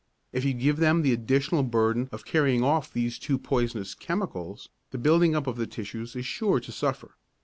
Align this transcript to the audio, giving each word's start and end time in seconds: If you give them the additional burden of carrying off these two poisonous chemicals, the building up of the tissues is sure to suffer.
If 0.33 0.43
you 0.45 0.55
give 0.55 0.77
them 0.77 1.03
the 1.03 1.13
additional 1.13 1.61
burden 1.61 2.09
of 2.11 2.25
carrying 2.25 2.63
off 2.63 2.91
these 2.91 3.19
two 3.19 3.37
poisonous 3.37 3.93
chemicals, 3.93 4.67
the 4.89 4.97
building 4.97 5.35
up 5.35 5.45
of 5.45 5.57
the 5.57 5.67
tissues 5.67 6.15
is 6.15 6.25
sure 6.25 6.59
to 6.59 6.71
suffer. 6.71 7.17